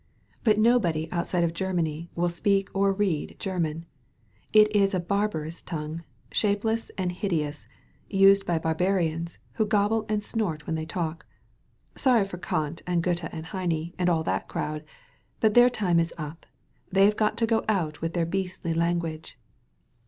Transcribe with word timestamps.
But 0.43 0.57
nobody 0.57 1.07
outside 1.11 1.43
of 1.43 1.53
Grer 1.53 1.73
many 1.73 2.09
will 2.15 2.29
speak 2.31 2.71
or 2.73 2.91
read 2.91 3.35
German. 3.37 3.85
It 4.51 4.75
is 4.75 4.95
a 4.95 4.99
barbarous 4.99 5.61
tongue— 5.61 6.03
shapeless 6.31 6.89
and 6.97 7.11
hideous— 7.11 7.67
^used 8.11 8.43
by 8.43 8.57
barbarians 8.57 9.37
who 9.53 9.65
gobble 9.67 10.07
and 10.09 10.23
snort 10.23 10.65
when 10.65 10.73
they 10.73 10.87
talk. 10.87 11.27
Sorry 11.95 12.23
for 12.25 12.39
Kant 12.39 12.81
and 12.87 13.03
Groethe 13.03 13.29
and 13.31 13.45
Heine 13.45 13.93
and 13.99 14.09
all 14.09 14.23
that 14.23 14.47
crowd, 14.47 14.83
but 15.39 15.53
their 15.53 15.69
time 15.69 15.99
is 15.99 16.15
up; 16.17 16.47
theyVe 16.91 17.15
got 17.15 17.37
to 17.37 17.45
go 17.45 17.63
out 17.69 18.01
with 18.01 18.15
their 18.15 18.25
beastly 18.25 18.73
language 18.73 19.37